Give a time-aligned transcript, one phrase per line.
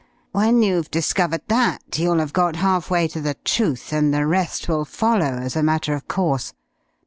[0.31, 4.67] When you've discovered that, you'll have got half way to the truth, and the rest
[4.67, 6.53] will follow as a matter of course....